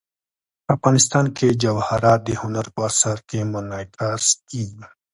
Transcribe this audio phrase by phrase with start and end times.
[0.75, 4.83] افغانستان کې جواهرات د هنر په اثار کې منعکس کېږي.